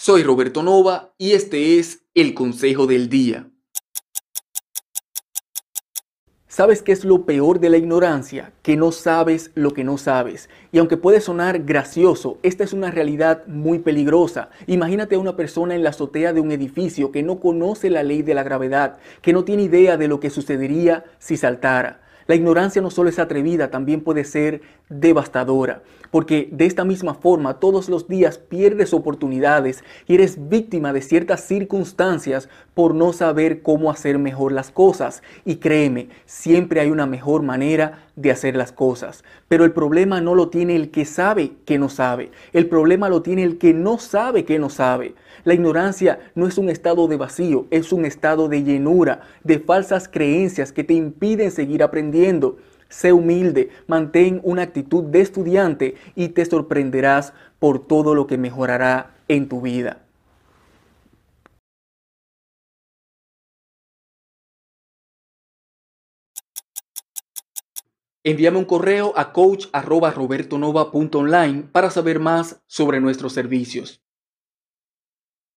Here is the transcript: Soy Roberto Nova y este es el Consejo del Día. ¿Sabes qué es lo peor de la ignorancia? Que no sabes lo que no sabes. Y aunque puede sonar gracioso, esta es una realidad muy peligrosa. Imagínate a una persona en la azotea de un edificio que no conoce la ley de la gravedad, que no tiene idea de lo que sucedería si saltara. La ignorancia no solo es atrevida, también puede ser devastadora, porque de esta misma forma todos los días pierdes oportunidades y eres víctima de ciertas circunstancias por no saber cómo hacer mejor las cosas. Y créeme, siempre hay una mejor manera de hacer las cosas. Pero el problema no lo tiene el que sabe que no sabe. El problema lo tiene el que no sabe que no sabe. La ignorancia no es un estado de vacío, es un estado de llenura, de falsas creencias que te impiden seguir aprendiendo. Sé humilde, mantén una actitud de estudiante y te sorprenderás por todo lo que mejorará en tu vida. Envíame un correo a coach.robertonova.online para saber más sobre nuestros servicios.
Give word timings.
Soy 0.00 0.22
Roberto 0.22 0.62
Nova 0.62 1.12
y 1.18 1.32
este 1.32 1.80
es 1.80 2.04
el 2.14 2.32
Consejo 2.32 2.86
del 2.86 3.08
Día. 3.08 3.50
¿Sabes 6.46 6.82
qué 6.82 6.92
es 6.92 7.04
lo 7.04 7.26
peor 7.26 7.58
de 7.58 7.68
la 7.68 7.78
ignorancia? 7.78 8.52
Que 8.62 8.76
no 8.76 8.92
sabes 8.92 9.50
lo 9.56 9.74
que 9.74 9.82
no 9.82 9.98
sabes. 9.98 10.48
Y 10.70 10.78
aunque 10.78 10.98
puede 10.98 11.20
sonar 11.20 11.64
gracioso, 11.64 12.38
esta 12.44 12.62
es 12.62 12.72
una 12.72 12.92
realidad 12.92 13.44
muy 13.48 13.80
peligrosa. 13.80 14.50
Imagínate 14.68 15.16
a 15.16 15.18
una 15.18 15.34
persona 15.34 15.74
en 15.74 15.82
la 15.82 15.90
azotea 15.90 16.32
de 16.32 16.40
un 16.40 16.52
edificio 16.52 17.10
que 17.10 17.24
no 17.24 17.40
conoce 17.40 17.90
la 17.90 18.04
ley 18.04 18.22
de 18.22 18.34
la 18.34 18.44
gravedad, 18.44 19.00
que 19.20 19.32
no 19.32 19.42
tiene 19.42 19.64
idea 19.64 19.96
de 19.96 20.06
lo 20.06 20.20
que 20.20 20.30
sucedería 20.30 21.06
si 21.18 21.36
saltara. 21.36 22.07
La 22.28 22.34
ignorancia 22.34 22.82
no 22.82 22.90
solo 22.90 23.08
es 23.08 23.18
atrevida, 23.18 23.70
también 23.70 24.02
puede 24.02 24.22
ser 24.22 24.60
devastadora, 24.90 25.82
porque 26.10 26.50
de 26.52 26.66
esta 26.66 26.84
misma 26.84 27.14
forma 27.14 27.58
todos 27.58 27.88
los 27.88 28.06
días 28.06 28.36
pierdes 28.36 28.92
oportunidades 28.92 29.82
y 30.06 30.14
eres 30.14 30.50
víctima 30.50 30.92
de 30.92 31.00
ciertas 31.00 31.40
circunstancias 31.44 32.50
por 32.74 32.94
no 32.94 33.14
saber 33.14 33.62
cómo 33.62 33.90
hacer 33.90 34.18
mejor 34.18 34.52
las 34.52 34.70
cosas. 34.70 35.22
Y 35.46 35.56
créeme, 35.56 36.10
siempre 36.26 36.80
hay 36.80 36.90
una 36.90 37.06
mejor 37.06 37.42
manera 37.42 38.04
de 38.14 38.30
hacer 38.30 38.56
las 38.56 38.72
cosas. 38.72 39.24
Pero 39.48 39.64
el 39.64 39.72
problema 39.72 40.20
no 40.20 40.34
lo 40.34 40.50
tiene 40.50 40.76
el 40.76 40.90
que 40.90 41.06
sabe 41.06 41.52
que 41.64 41.78
no 41.78 41.88
sabe. 41.88 42.30
El 42.52 42.68
problema 42.68 43.08
lo 43.08 43.22
tiene 43.22 43.42
el 43.42 43.56
que 43.56 43.72
no 43.72 43.98
sabe 43.98 44.44
que 44.44 44.58
no 44.58 44.68
sabe. 44.68 45.14
La 45.44 45.54
ignorancia 45.54 46.18
no 46.34 46.46
es 46.46 46.58
un 46.58 46.68
estado 46.68 47.08
de 47.08 47.16
vacío, 47.16 47.66
es 47.70 47.92
un 47.92 48.04
estado 48.04 48.48
de 48.48 48.64
llenura, 48.64 49.22
de 49.44 49.60
falsas 49.60 50.08
creencias 50.08 50.72
que 50.72 50.84
te 50.84 50.94
impiden 50.94 51.50
seguir 51.50 51.82
aprendiendo. 51.82 52.17
Sé 52.88 53.12
humilde, 53.12 53.68
mantén 53.86 54.40
una 54.42 54.62
actitud 54.62 55.04
de 55.04 55.20
estudiante 55.20 55.94
y 56.14 56.30
te 56.30 56.42
sorprenderás 56.44 57.32
por 57.58 57.86
todo 57.86 58.14
lo 58.14 58.26
que 58.26 58.38
mejorará 58.38 59.14
en 59.28 59.48
tu 59.48 59.60
vida. 59.60 60.04
Envíame 68.24 68.58
un 68.58 68.64
correo 68.64 69.12
a 69.16 69.32
coach.robertonova.online 69.32 71.62
para 71.72 71.90
saber 71.90 72.20
más 72.20 72.60
sobre 72.66 73.00
nuestros 73.00 73.32
servicios. 73.32 74.02